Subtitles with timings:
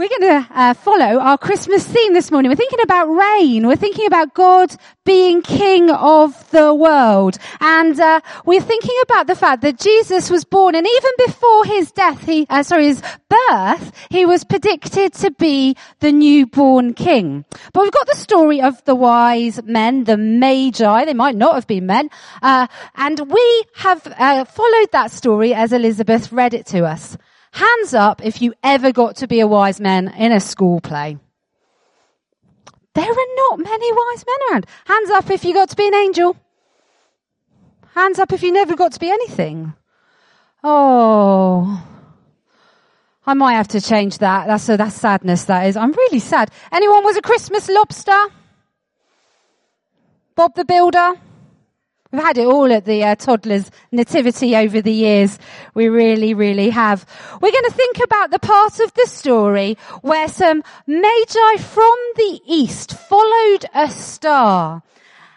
[0.00, 2.50] We're going to uh, follow our Christmas theme this morning.
[2.50, 3.66] We're thinking about reign.
[3.66, 7.36] We're thinking about God being King of the world.
[7.60, 11.92] And uh, we're thinking about the fact that Jesus was born and even before his
[11.92, 17.44] death, he, uh, sorry, his birth, he was predicted to be the newborn king.
[17.74, 21.04] But we've got the story of the wise men, the magi.
[21.04, 22.08] They might not have been men.
[22.40, 27.18] Uh, and we have uh, followed that story as Elizabeth read it to us.
[27.52, 31.18] Hands up if you ever got to be a wise man in a school play.
[32.94, 34.66] There are not many wise men around.
[34.84, 36.36] Hands up if you got to be an angel.
[37.94, 39.74] Hands up if you never got to be anything.
[40.62, 41.86] Oh.
[43.26, 44.46] I might have to change that.
[44.46, 45.76] That's a, that's sadness, that is.
[45.76, 46.50] I'm really sad.
[46.72, 48.18] Anyone was a Christmas lobster?
[50.34, 51.14] Bob the Builder?
[52.12, 55.38] We've had it all at the uh, toddlers nativity over the years.
[55.74, 57.06] We really, really have.
[57.40, 62.40] We're going to think about the part of the story where some magi from the
[62.46, 64.82] east followed a star.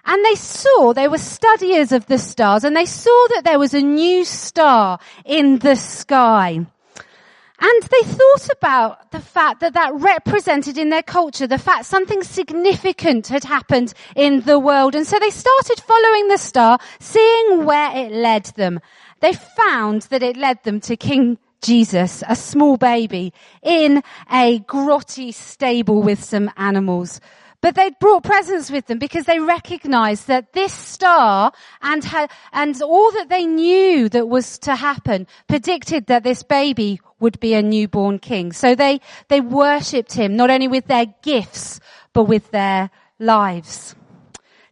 [0.06, 3.74] And they saw, they were studiers of the stars, and they saw that there was
[3.74, 6.66] a new star in the sky.
[7.66, 12.22] And they thought about the fact that that represented in their culture the fact something
[12.22, 14.96] significant had happened in the world.
[14.96, 18.82] And so they started following the star, seeing where it led them.
[19.22, 25.34] They found that it led them to King Jesus, a small baby, in a grotty
[25.34, 27.22] stable with some animals.
[27.64, 32.80] But they'd brought presents with them because they recognized that this star and, ha- and
[32.82, 37.62] all that they knew that was to happen predicted that this baby would be a
[37.62, 38.52] newborn king.
[38.52, 41.80] So they, they worshipped him not only with their gifts,
[42.12, 43.96] but with their lives.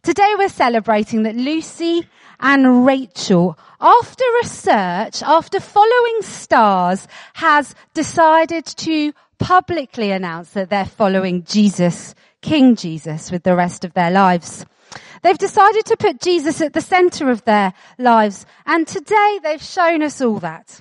[0.02, 2.06] Today we're celebrating that Lucy
[2.40, 11.44] and Rachel, after research, after following stars, has decided to publicly announce that they're following
[11.44, 14.66] Jesus King Jesus with the rest of their lives.
[15.22, 18.44] They've decided to put Jesus at the center of their lives.
[18.66, 20.80] And today they've shown us all that.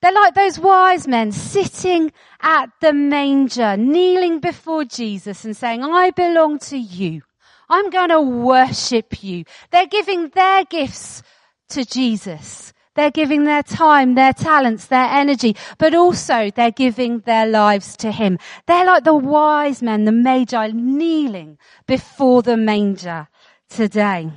[0.00, 6.10] They're like those wise men sitting at the manger, kneeling before Jesus and saying, I
[6.10, 7.22] belong to you.
[7.68, 9.44] I'm going to worship you.
[9.70, 11.22] They're giving their gifts
[11.70, 12.72] to Jesus.
[12.94, 18.12] They're giving their time, their talents, their energy, but also they're giving their lives to
[18.12, 18.38] Him.
[18.66, 23.28] They're like the wise men, the magi, kneeling before the manger
[23.68, 24.30] today.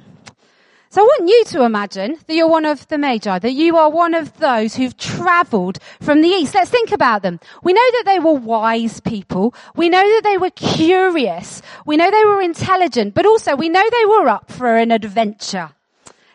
[0.89, 3.89] So I want you to imagine that you're one of the Magi, that you are
[3.89, 6.55] one of those who've traveled from the East.
[6.55, 7.41] Let's think about them.
[7.61, 9.53] We know that they were wise people.
[9.75, 11.61] We know that they were curious.
[11.85, 15.71] We know they were intelligent, but also we know they were up for an adventure.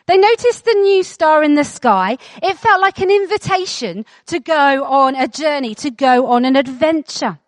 [0.05, 2.17] They noticed the new star in the sky.
[2.41, 7.39] It felt like an invitation to go on a journey, to go on an adventure.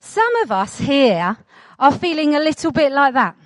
[0.00, 1.36] Some of us here
[1.78, 3.36] are feeling a little bit like that.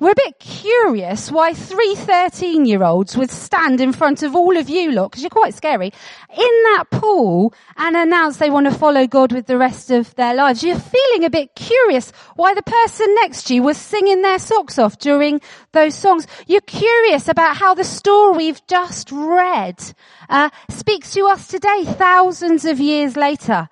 [0.00, 4.56] We're a bit curious why three 13 year olds would stand in front of all
[4.56, 5.92] of you lot, because you're quite scary,
[6.34, 10.34] in that pool and announce they want to follow God with the rest of their
[10.34, 10.62] lives.
[10.62, 14.78] You're feeling a bit curious why the person next to you was singing their socks
[14.78, 16.26] off during those songs.
[16.46, 19.82] You're curious about how the story we've just read
[20.30, 23.68] uh, speaks to us today, thousands of years later.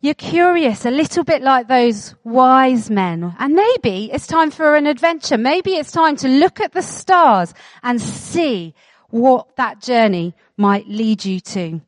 [0.00, 3.34] You're curious, a little bit like those wise men.
[3.40, 5.36] And maybe it's time for an adventure.
[5.36, 8.74] Maybe it's time to look at the stars and see
[9.10, 11.80] what that journey might lead you to.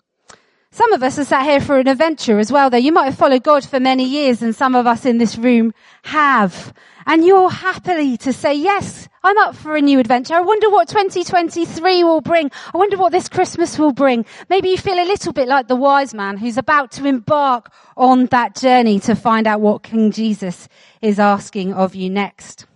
[0.73, 2.77] Some of us are sat here for an adventure as well, though.
[2.77, 5.75] You might have followed God for many years and some of us in this room
[6.05, 6.73] have.
[7.07, 10.35] And you're happily to say, yes, I'm up for a new adventure.
[10.35, 12.53] I wonder what 2023 will bring.
[12.73, 14.25] I wonder what this Christmas will bring.
[14.49, 18.27] Maybe you feel a little bit like the wise man who's about to embark on
[18.27, 20.69] that journey to find out what King Jesus
[21.03, 22.67] is asking of you next.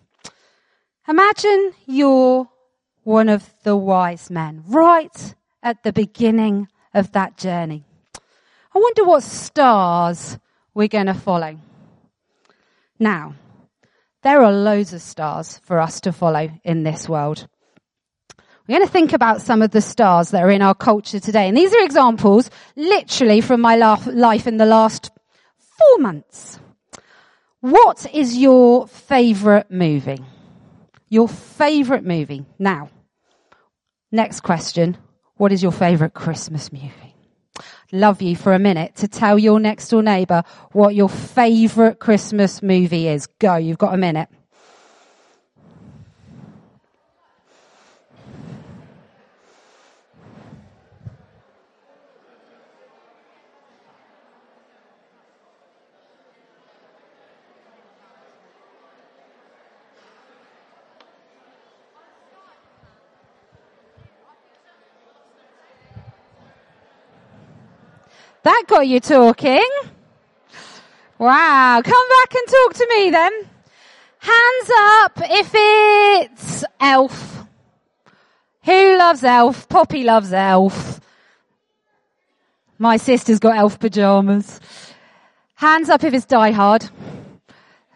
[1.07, 2.49] Imagine you're
[3.05, 7.85] one of the wise men right at the beginning of that journey.
[8.75, 10.39] I wonder what stars
[10.73, 11.59] we're going to follow.
[12.99, 13.35] Now,
[14.23, 17.47] there are loads of stars for us to follow in this world.
[18.67, 21.49] We're going to think about some of the stars that are in our culture today.
[21.49, 25.11] And these are examples literally from my life in the last
[25.59, 26.59] four months.
[27.61, 30.25] What is your favourite movie?
[31.11, 32.47] Your favourite movie.
[32.59, 32.89] Now,
[34.11, 34.97] next question.
[35.37, 37.15] What is your favourite Christmas movie?
[37.93, 40.43] Love you for a minute to tell your next door neighbour
[40.73, 43.27] what your favourite Christmas movie is.
[43.39, 44.29] Go, you've got a minute.
[68.45, 69.67] That got you talking.
[71.19, 71.81] Wow.
[71.83, 73.33] Come back and talk to me then.
[74.19, 77.47] Hands up if it's Elf.
[78.65, 79.69] Who loves Elf?
[79.69, 81.01] Poppy loves Elf.
[82.79, 84.61] My sister's got Elf pajamas.
[85.55, 86.89] Hands up if it's Die Hard.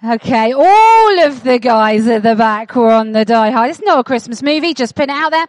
[0.02, 3.70] Okay, all of the guys at the back were on the Die Hard.
[3.70, 5.46] It's not a Christmas movie, just put it out there.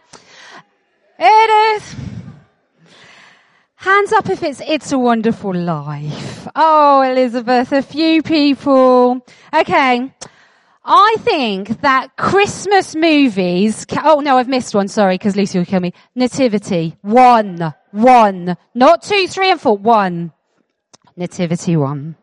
[1.18, 2.09] It is.
[3.80, 6.46] Hands up if it's It's a Wonderful Life.
[6.54, 9.24] Oh, Elizabeth, a few people.
[9.54, 10.14] Okay.
[10.84, 15.80] I think that Christmas movies, oh no, I've missed one, sorry, because Lucy will kill
[15.80, 15.94] me.
[16.14, 16.98] Nativity.
[17.00, 17.72] One.
[17.92, 18.54] One.
[18.74, 19.78] Not two, three and four.
[19.78, 20.32] One.
[21.16, 22.16] Nativity one.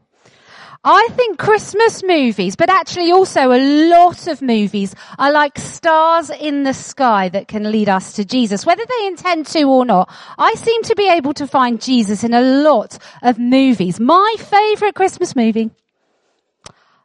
[0.89, 6.63] I think Christmas movies, but actually also a lot of movies are like stars in
[6.63, 10.09] the sky that can lead us to Jesus, whether they intend to or not.
[10.37, 13.99] I seem to be able to find Jesus in a lot of movies.
[13.99, 15.71] My favorite Christmas movie,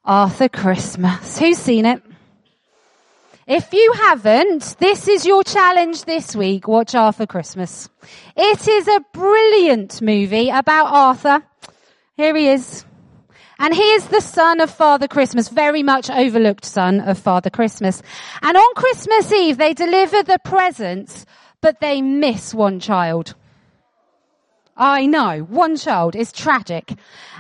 [0.05, 1.41] Arthur Christmas.
[1.41, 2.05] Who's seen it?
[3.49, 6.69] If you haven't, this is your challenge this week.
[6.69, 7.89] Watch Arthur Christmas.
[8.37, 11.43] It is a brilliant movie about Arthur.
[12.17, 12.85] Here he is
[13.63, 18.03] and he is the son of Father Christmas, very much overlooked son of Father Christmas.
[18.43, 21.25] And on Christmas Eve, they deliver the presents,
[21.61, 23.37] but they miss one child.
[24.77, 26.93] I know, one child is tragic.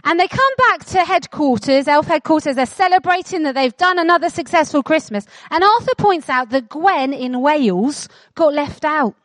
[0.04, 4.84] And they come back to headquarters, elf headquarters, they're celebrating that they've done another successful
[4.84, 5.26] Christmas.
[5.50, 9.16] And Arthur points out that Gwen in Wales got left out.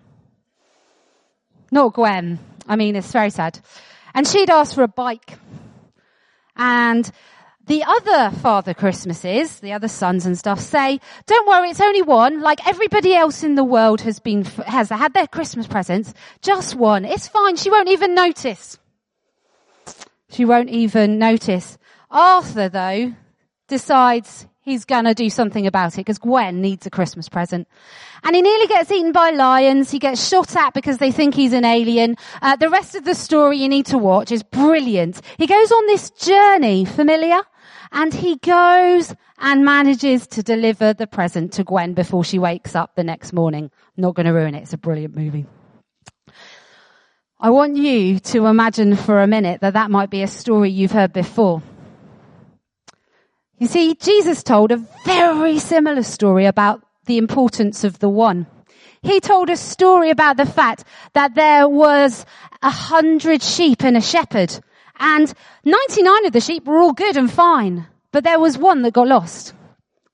[1.71, 2.39] Not Gwen.
[2.67, 3.59] I mean, it's very sad.
[4.15, 5.37] And she'd asked for a bike.
[6.57, 7.09] And
[7.67, 12.41] the other Father Christmases, the other sons and stuff say, don't worry, it's only one.
[12.41, 16.13] Like everybody else in the world has been, has had their Christmas presents.
[16.41, 17.05] Just one.
[17.05, 17.57] It's fine.
[17.57, 18.79] She won't even notice.
[20.29, 21.77] She won't even notice.
[22.09, 23.13] Arthur though
[23.67, 27.69] decides he's gonna do something about it because Gwen needs a Christmas present.
[28.23, 29.89] And he nearly gets eaten by lions.
[29.89, 32.17] He gets shot at because they think he's an alien.
[32.41, 35.21] Uh, the rest of the story you need to watch is brilliant.
[35.37, 37.39] He goes on this journey, familiar?
[37.93, 42.95] And he goes and manages to deliver the present to Gwen before she wakes up
[42.95, 43.71] the next morning.
[43.95, 44.63] not to ruin it.
[44.63, 45.45] It's a brilliant movie.
[47.39, 50.91] I want you to imagine for a minute that that might be a story you've
[50.91, 51.61] heard before.
[53.59, 58.47] You see, Jesus told a very similar story about the importance of the one.
[59.01, 60.83] He told a story about the fact
[61.13, 62.25] that there was
[62.61, 64.59] a hundred sheep and a shepherd
[64.99, 65.33] and
[65.63, 69.07] 99 of the sheep were all good and fine, but there was one that got
[69.07, 69.53] lost.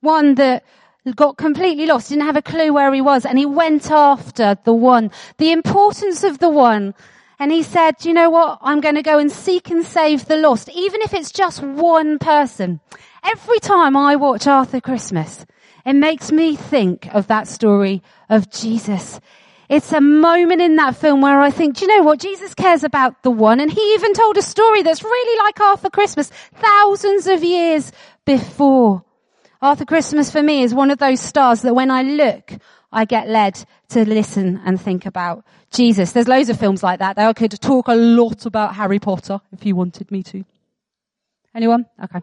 [0.00, 0.64] One that
[1.16, 4.74] got completely lost, didn't have a clue where he was, and he went after the
[4.74, 5.10] one.
[5.38, 6.94] The importance of the one.
[7.38, 8.58] And he said, you know what?
[8.62, 12.18] I'm going to go and seek and save the lost, even if it's just one
[12.18, 12.80] person.
[13.24, 15.46] Every time I watch Arthur Christmas,
[15.86, 19.18] it makes me think of that story of Jesus.
[19.70, 22.20] It's a moment in that film where I think, do you know what?
[22.20, 23.60] Jesus cares about the one.
[23.60, 27.92] And he even told a story that's really like Arthur Christmas thousands of years
[28.26, 29.02] before.
[29.62, 32.52] Arthur Christmas for me is one of those stars that when I look,
[32.92, 36.12] I get led to listen and think about Jesus.
[36.12, 37.18] There's loads of films like that.
[37.18, 40.44] I could talk a lot about Harry Potter if you wanted me to.
[41.54, 41.86] Anyone?
[42.02, 42.20] Okay.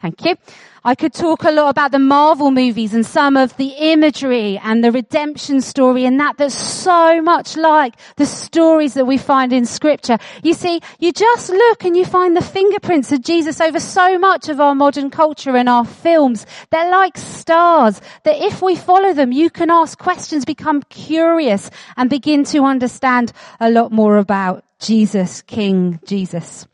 [0.00, 0.34] Thank you.
[0.82, 4.82] I could talk a lot about the Marvel movies and some of the imagery and
[4.82, 9.66] the redemption story and that that's so much like the stories that we find in
[9.66, 10.16] scripture.
[10.42, 14.48] You see, you just look and you find the fingerprints of Jesus over so much
[14.48, 16.46] of our modern culture and our films.
[16.70, 22.08] They're like stars that if we follow them, you can ask questions, become curious and
[22.08, 26.66] begin to understand a lot more about Jesus, King Jesus.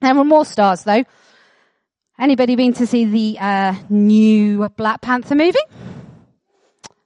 [0.00, 1.04] There were more stars though.
[2.18, 5.58] Anybody been to see the uh, new Black Panther movie?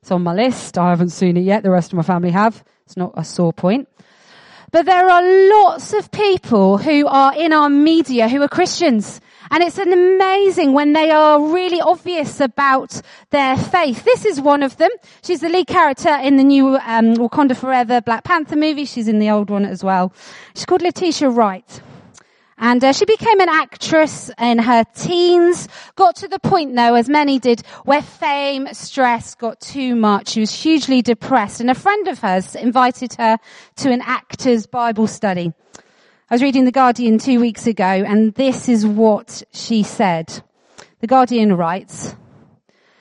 [0.00, 0.78] It's on my list.
[0.78, 1.64] I haven't seen it yet.
[1.64, 2.62] The rest of my family have.
[2.86, 3.88] It's not a sore point.
[4.70, 9.20] But there are lots of people who are in our media who are Christians.
[9.50, 14.04] And it's an amazing when they are really obvious about their faith.
[14.04, 14.90] This is one of them.
[15.22, 18.84] She's the lead character in the new um, Wakanda Forever Black Panther movie.
[18.84, 20.12] She's in the old one as well.
[20.54, 21.80] She's called Letitia Wright.
[22.62, 27.08] And uh, she became an actress in her teens, got to the point though, as
[27.08, 30.28] many did, where fame, stress got too much.
[30.28, 33.38] She was hugely depressed and a friend of hers invited her
[33.76, 35.54] to an actor's Bible study.
[36.28, 40.42] I was reading The Guardian two weeks ago and this is what she said.
[41.00, 42.14] The Guardian writes,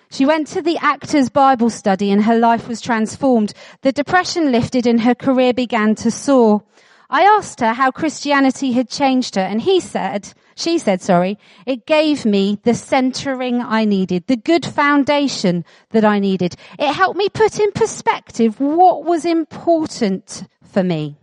[0.09, 3.53] she went to the actor's Bible study and her life was transformed.
[3.81, 6.63] The depression lifted and her career began to soar.
[7.09, 11.85] I asked her how Christianity had changed her and he said, she said, sorry, it
[11.85, 16.55] gave me the centering I needed, the good foundation that I needed.
[16.77, 21.15] It helped me put in perspective what was important for me.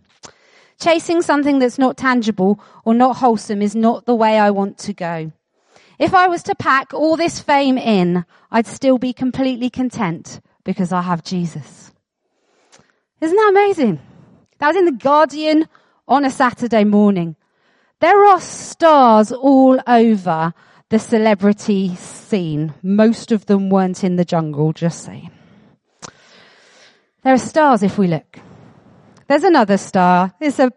[0.79, 4.93] Chasing something that's not tangible or not wholesome is not the way I want to
[4.93, 5.31] go.
[5.99, 10.91] If I was to pack all this fame in, I'd still be completely content because
[10.91, 11.91] I have Jesus.
[13.21, 13.99] Isn't that amazing?
[14.59, 15.67] That was in the Guardian
[16.07, 17.35] on a Saturday morning.
[17.99, 20.53] There are stars all over
[20.89, 22.73] the celebrity scene.
[22.81, 25.31] Most of them weren't in the jungle, just saying.
[27.23, 28.39] There are stars if we look.
[29.27, 30.33] There's another star.
[30.39, 30.71] It's a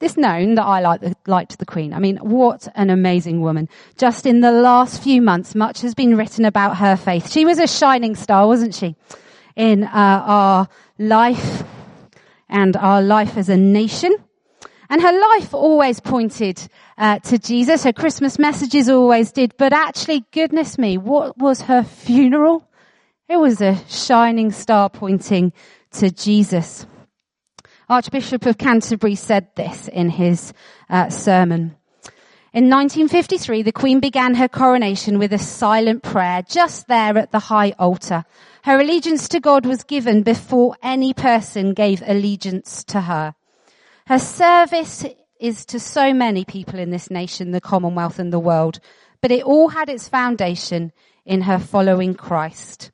[0.00, 1.92] it's known that I like the, liked the Queen.
[1.92, 3.68] I mean, what an amazing woman.
[3.98, 7.30] Just in the last few months, much has been written about her faith.
[7.30, 8.96] She was a shining star, wasn't she?
[9.56, 10.68] In uh, our
[10.98, 11.64] life
[12.48, 14.14] and our life as a nation.
[14.90, 17.84] And her life always pointed uh, to Jesus.
[17.84, 19.54] Her Christmas messages always did.
[19.58, 22.66] But actually, goodness me, what was her funeral?
[23.28, 25.52] It was a shining star pointing
[25.92, 26.86] to Jesus.
[27.88, 30.52] Archbishop of Canterbury said this in his
[30.90, 31.77] uh, sermon.
[32.58, 37.38] In 1953, the Queen began her coronation with a silent prayer just there at the
[37.38, 38.24] high altar.
[38.64, 43.36] Her allegiance to God was given before any person gave allegiance to her.
[44.08, 45.06] Her service
[45.38, 48.80] is to so many people in this nation, the Commonwealth and the world,
[49.20, 50.90] but it all had its foundation
[51.24, 52.90] in her following Christ.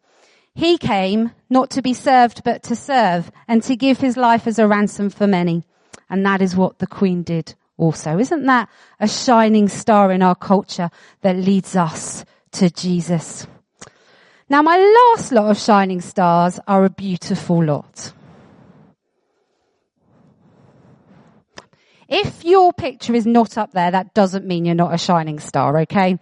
[0.54, 4.58] He came not to be served, but to serve and to give his life as
[4.58, 5.64] a ransom for many.
[6.10, 8.18] And that is what the Queen did also.
[8.18, 8.68] Isn't that
[9.00, 10.90] a shining star in our culture
[11.22, 13.46] that leads us to Jesus?
[14.48, 18.12] Now my last lot of shining stars are a beautiful lot.
[22.08, 25.78] If your picture is not up there, that doesn't mean you're not a shining star,
[25.80, 26.18] okay?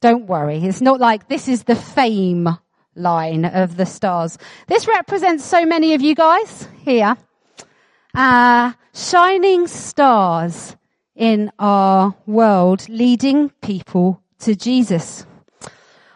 [0.00, 0.64] Don't worry.
[0.64, 2.48] It's not like this is the fame
[2.94, 4.38] line of the stars.
[4.66, 7.16] This represents so many of you guys here.
[8.14, 10.76] Uh, shining stars
[11.18, 15.26] in our world leading people to Jesus.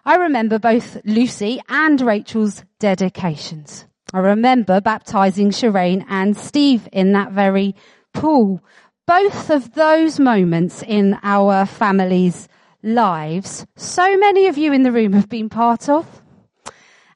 [0.04, 3.84] I remember both Lucy and Rachel's dedications.
[4.14, 7.74] I remember baptizing Shireen and Steve in that very
[8.14, 8.62] pool.
[9.06, 12.48] Both of those moments in our family's
[12.82, 16.22] lives, so many of you in the room have been part of.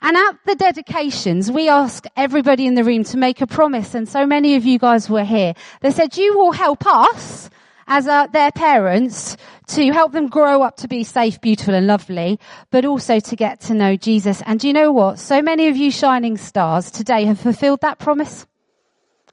[0.03, 4.09] And at the dedications, we ask everybody in the room to make a promise, and
[4.09, 5.55] so many of you guys were here.
[5.81, 7.51] They said, you will help us
[7.87, 9.37] as uh, their parents
[9.69, 12.39] to help them grow up to be safe, beautiful and lovely,
[12.71, 14.43] but also to get to know Jesus.
[14.47, 15.19] And do you know what?
[15.19, 18.47] So many of you shining stars today have fulfilled that promise.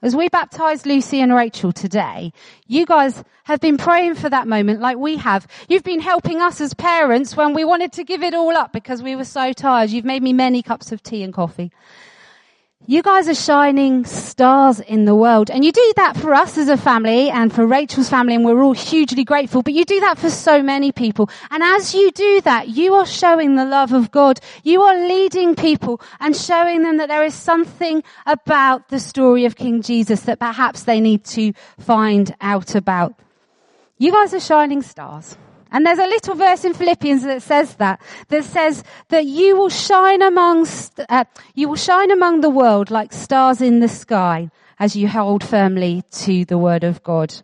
[0.02, 2.32] As we baptized Lucy and Rachel today,
[2.66, 5.46] you guys have been praying for that moment like we have.
[5.66, 9.02] You've been helping us as parents when we wanted to give it all up because
[9.02, 9.88] we were so tired.
[9.88, 11.72] You've made me many cups of tea and coffee.
[12.86, 15.50] You guys are shining stars in the world.
[15.50, 18.62] And you do that for us as a family and for Rachel's family and we're
[18.62, 19.62] all hugely grateful.
[19.62, 21.30] But you do that for so many people.
[21.50, 24.38] And as you do that, you are showing the love of God.
[24.64, 29.56] You are leading people and showing them that there is something about the story of
[29.56, 33.14] King Jesus that perhaps they need to find out about.
[33.96, 35.38] You guys are shining stars.
[35.74, 39.68] And there's a little verse in Philippians that says that, that says that you will
[39.68, 41.24] shine amongst, uh,
[41.56, 46.04] you will shine among the world like stars in the sky as you hold firmly
[46.12, 47.34] to the word of God.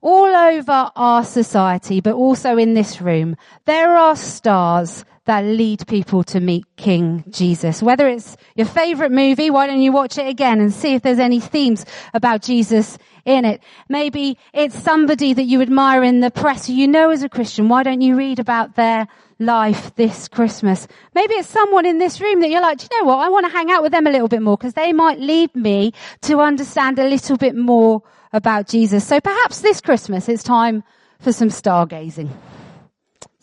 [0.00, 6.24] All over our society, but also in this room, there are stars that lead people
[6.24, 7.80] to meet King Jesus.
[7.80, 11.20] Whether it's your favorite movie, why don't you watch it again and see if there's
[11.20, 13.62] any themes about Jesus in it?
[13.88, 17.68] Maybe it's somebody that you admire in the press you know as a Christian.
[17.68, 19.06] Why don't you read about their
[19.38, 20.88] life this Christmas?
[21.14, 23.24] Maybe it's someone in this room that you're like, do you know what?
[23.24, 25.54] I want to hang out with them a little bit more because they might lead
[25.54, 29.06] me to understand a little bit more about Jesus.
[29.06, 30.82] So perhaps this Christmas it's time
[31.20, 32.30] for some stargazing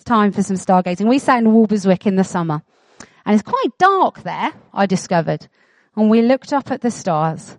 [0.07, 1.07] time for some stargazing.
[1.07, 2.63] We sat in Walberswick in the summer
[3.25, 5.47] and it's quite dark there, I discovered.
[5.95, 7.57] And we looked up at the stars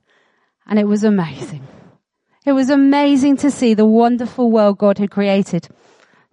[0.66, 1.66] and it was amazing.
[2.46, 5.68] It was amazing to see the wonderful world God had created.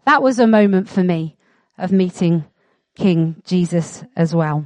[0.05, 1.35] That was a moment for me
[1.77, 2.45] of meeting
[2.95, 4.65] King Jesus as well.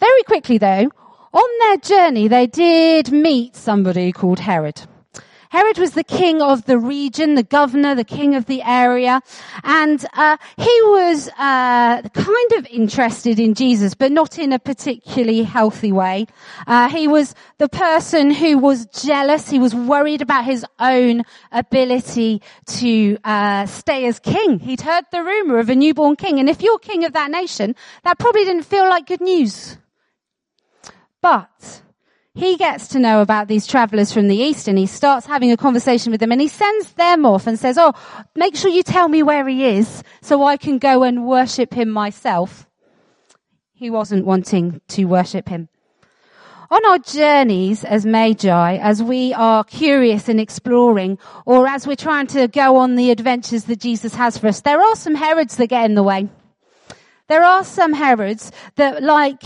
[0.00, 0.90] Very quickly though,
[1.32, 4.82] on their journey, they did meet somebody called Herod.
[5.52, 9.20] Herod was the king of the region, the governor, the king of the area,
[9.62, 15.42] and uh, he was uh, kind of interested in Jesus, but not in a particularly
[15.42, 16.26] healthy way.
[16.66, 19.50] Uh, he was the person who was jealous.
[19.50, 22.40] He was worried about his own ability
[22.78, 24.58] to uh, stay as king.
[24.58, 27.76] He'd heard the rumor of a newborn king, and if you're king of that nation,
[28.04, 29.76] that probably didn't feel like good news.
[31.20, 31.82] But
[32.34, 35.56] he gets to know about these travelers from the east and he starts having a
[35.56, 37.92] conversation with them and he sends them off and says, Oh,
[38.34, 41.90] make sure you tell me where he is so I can go and worship him
[41.90, 42.66] myself.
[43.74, 45.68] He wasn't wanting to worship him.
[46.70, 52.28] On our journeys as magi, as we are curious and exploring, or as we're trying
[52.28, 55.66] to go on the adventures that Jesus has for us, there are some Herods that
[55.66, 56.30] get in the way.
[57.28, 59.42] There are some Herods that like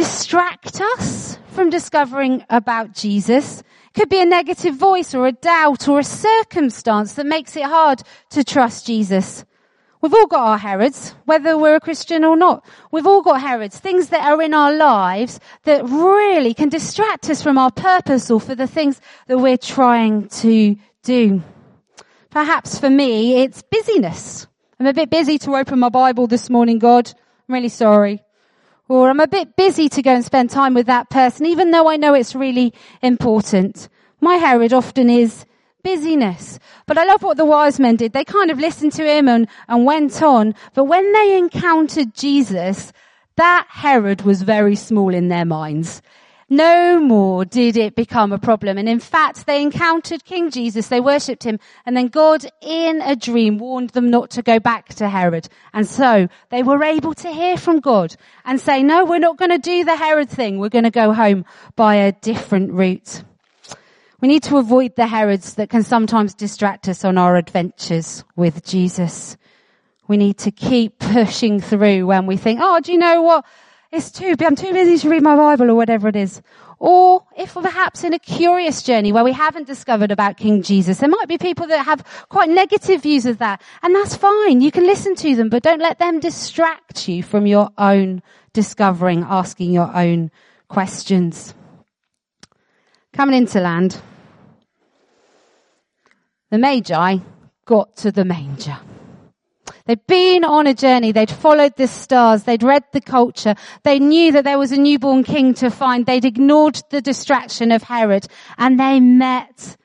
[0.00, 3.60] distract us from discovering about Jesus.
[3.60, 7.64] It could be a negative voice or a doubt or a circumstance that makes it
[7.64, 9.44] hard to trust Jesus.
[10.00, 12.64] We've all got our Herods, whether we're a Christian or not.
[12.90, 17.42] We've all got Herods, things that are in our lives that really can distract us
[17.42, 21.42] from our purpose or for the things that we're trying to do.
[22.30, 24.46] Perhaps for me, it's busyness.
[24.78, 27.12] I'm a bit busy to open my Bible this morning, God.
[27.46, 28.22] I'm really sorry.
[28.90, 31.88] Or I'm a bit busy to go and spend time with that person, even though
[31.88, 33.88] I know it's really important.
[34.20, 35.46] My Herod often is
[35.84, 36.58] busyness.
[36.86, 38.14] But I love what the wise men did.
[38.14, 40.56] They kind of listened to him and, and went on.
[40.74, 42.92] But when they encountered Jesus,
[43.36, 46.02] that Herod was very small in their minds.
[46.52, 48.76] No more did it become a problem.
[48.76, 53.14] And in fact, they encountered King Jesus, they worshipped him, and then God in a
[53.14, 55.48] dream warned them not to go back to Herod.
[55.72, 59.52] And so they were able to hear from God and say, no, we're not going
[59.52, 60.58] to do the Herod thing.
[60.58, 61.44] We're going to go home
[61.76, 63.22] by a different route.
[64.20, 68.66] We need to avoid the Herods that can sometimes distract us on our adventures with
[68.66, 69.36] Jesus.
[70.08, 73.46] We need to keep pushing through when we think, oh, do you know what?
[73.92, 76.42] It's too, I'm too busy to read my Bible or whatever it is.
[76.78, 80.98] Or if we're perhaps in a curious journey where we haven't discovered about King Jesus,
[80.98, 83.60] there might be people that have quite negative views of that.
[83.82, 84.60] And that's fine.
[84.60, 88.22] You can listen to them, but don't let them distract you from your own
[88.52, 90.30] discovering, asking your own
[90.68, 91.52] questions.
[93.12, 94.00] Coming into land,
[96.50, 97.18] the Magi
[97.66, 98.78] got to the manger.
[99.90, 101.10] They'd been on a journey.
[101.10, 102.44] They'd followed the stars.
[102.44, 103.56] They'd read the culture.
[103.82, 106.06] They knew that there was a newborn king to find.
[106.06, 109.76] They'd ignored the distraction of Herod and they met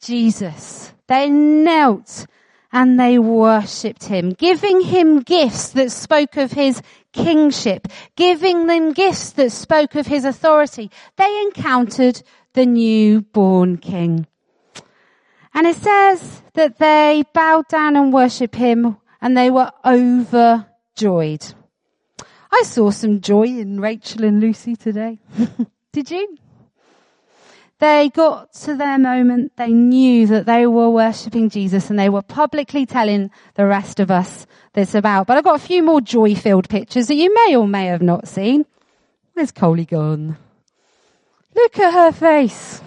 [0.00, 0.92] Jesus.
[1.08, 2.28] They knelt
[2.70, 6.80] and they worshipped him, giving him gifts that spoke of his
[7.12, 10.92] kingship, giving them gifts that spoke of his authority.
[11.16, 14.28] They encountered the newborn king.
[15.52, 21.54] And it says that they bowed down and worshipped him and they were overjoyed.
[22.52, 25.18] I saw some joy in Rachel and Lucy today.
[25.92, 26.36] Did you?
[27.78, 29.52] They got to their moment.
[29.56, 34.10] They knew that they were worshipping Jesus and they were publicly telling the rest of
[34.10, 35.26] us this about.
[35.26, 38.02] But I've got a few more joy filled pictures that you may or may have
[38.02, 38.66] not seen.
[39.32, 40.36] Where's Coley gone?
[41.54, 42.82] Look at her face.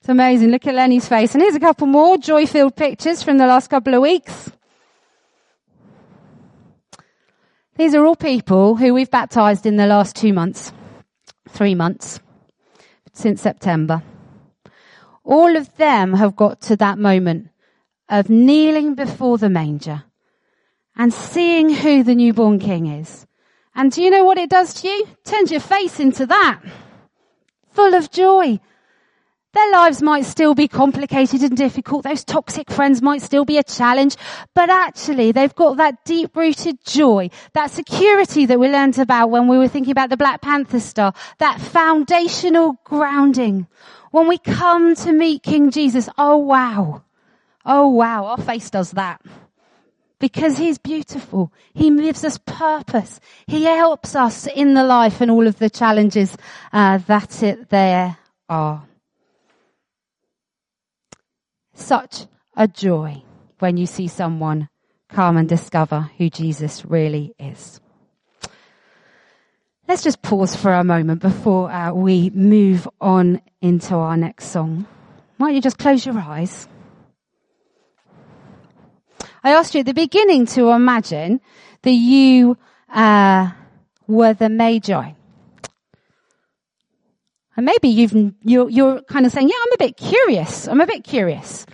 [0.00, 0.50] It's amazing.
[0.50, 1.34] Look at Lenny's face.
[1.34, 4.50] And here's a couple more joy filled pictures from the last couple of weeks.
[7.76, 10.72] These are all people who we've baptized in the last two months,
[11.48, 12.20] three months,
[13.14, 14.02] since September.
[15.24, 17.48] All of them have got to that moment
[18.10, 20.04] of kneeling before the manger
[20.96, 23.26] and seeing who the newborn king is.
[23.74, 25.08] And do you know what it does to you?
[25.24, 26.60] Turns your face into that.
[27.70, 28.60] Full of joy.
[29.54, 32.04] Their lives might still be complicated and difficult.
[32.04, 34.16] Those toxic friends might still be a challenge,
[34.54, 39.48] but actually they've got that deep rooted joy, that security that we learned about when
[39.48, 43.66] we were thinking about the Black Panther star, that foundational grounding.
[44.10, 47.02] When we come to meet King Jesus, oh wow.
[47.66, 49.20] Oh wow, our face does that.
[50.18, 51.52] Because he's beautiful.
[51.74, 53.20] He gives us purpose.
[53.46, 56.38] He helps us in the life and all of the challenges
[56.72, 58.16] uh, that it, there
[58.48, 58.84] are
[61.82, 63.22] such a joy
[63.58, 64.68] when you see someone
[65.08, 67.80] come and discover who Jesus really is.
[69.88, 74.86] Let's just pause for a moment before uh, we move on into our next song.
[75.36, 76.68] Why don't you just close your eyes?
[79.44, 81.40] I asked you at the beginning to imagine
[81.82, 82.56] that you
[82.88, 83.50] uh,
[84.06, 85.12] were the Magi.
[87.56, 90.68] And maybe you've, you're, you're kind of saying, yeah, I'm a bit curious.
[90.68, 91.66] I'm a bit curious.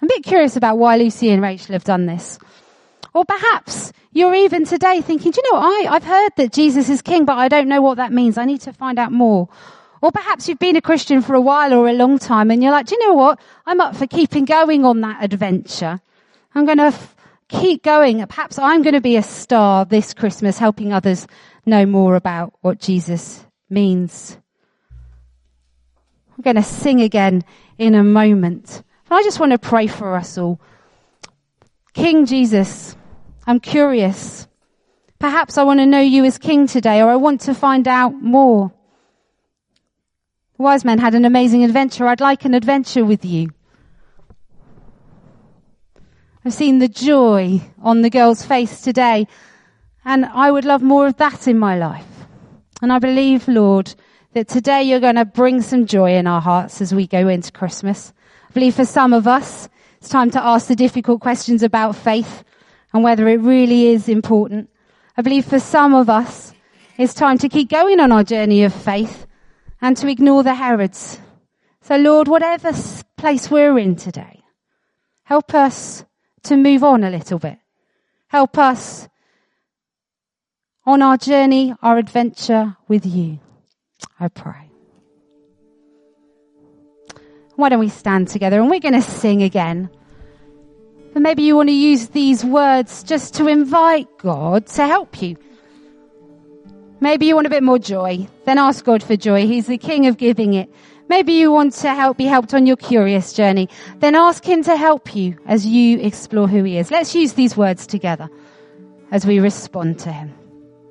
[0.00, 2.38] I'm a bit curious about why Lucy and Rachel have done this.
[3.14, 5.86] Or perhaps you're even today thinking, do you know what?
[5.86, 8.38] I, I've heard that Jesus is king, but I don't know what that means.
[8.38, 9.48] I need to find out more.
[10.00, 12.72] Or perhaps you've been a Christian for a while or a long time and you're
[12.72, 13.40] like, do you know what?
[13.66, 16.00] I'm up for keeping going on that adventure.
[16.54, 17.16] I'm going to f-
[17.48, 18.24] keep going.
[18.26, 21.26] Perhaps I'm going to be a star this Christmas, helping others
[21.66, 24.38] know more about what Jesus means.
[26.38, 27.42] I'm going to sing again
[27.78, 28.84] in a moment.
[29.10, 30.60] I just want to pray for us all.
[31.94, 32.94] King Jesus,
[33.44, 34.46] I'm curious.
[35.18, 38.14] Perhaps I want to know you as King today, or I want to find out
[38.22, 38.72] more.
[40.56, 42.06] The wise man had an amazing adventure.
[42.06, 43.50] I'd like an adventure with you.
[46.44, 49.26] I've seen the joy on the girl's face today,
[50.04, 52.06] and I would love more of that in my life.
[52.80, 53.92] And I believe, Lord,
[54.38, 57.50] that today you're going to bring some joy in our hearts as we go into
[57.50, 58.12] Christmas.
[58.48, 62.44] I believe for some of us, it's time to ask the difficult questions about faith
[62.92, 64.70] and whether it really is important.
[65.16, 66.54] I believe for some of us,
[66.96, 69.26] it's time to keep going on our journey of faith
[69.80, 71.18] and to ignore the Herods.
[71.80, 72.70] So Lord, whatever
[73.16, 74.44] place we're in today,
[75.24, 76.04] help us
[76.44, 77.58] to move on a little bit.
[78.28, 79.08] Help us
[80.86, 83.40] on our journey, our adventure with you.
[84.20, 84.70] I pray.
[87.56, 89.90] Why don't we stand together and we're going to sing again.
[91.12, 95.36] But maybe you want to use these words just to invite God to help you.
[97.00, 98.28] Maybe you want a bit more joy.
[98.44, 99.46] Then ask God for joy.
[99.46, 100.72] He's the King of giving it.
[101.08, 103.68] Maybe you want to help, be helped on your curious journey.
[103.98, 106.90] Then ask Him to help you as you explore who He is.
[106.90, 108.28] Let's use these words together
[109.10, 110.37] as we respond to Him.